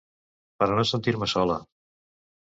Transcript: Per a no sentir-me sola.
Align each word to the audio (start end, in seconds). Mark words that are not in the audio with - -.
Per 0.61 0.67
a 0.67 0.77
no 0.79 0.85
sentir-me 0.91 1.27
sola. 1.33 1.59